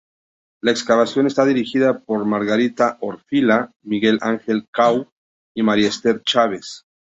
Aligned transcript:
La 0.61 0.71
excavación 0.71 1.27
está 1.27 1.45
dirigida 1.45 1.99
por 1.99 2.25
Margarita 2.25 2.97
Orfila, 3.01 3.71
Miguel 3.83 4.17
Ángel 4.23 4.67
Cau 4.71 5.07
y 5.55 5.61
Mª 5.61 5.85
Esther 5.85 6.23
Chávez. 6.23 6.87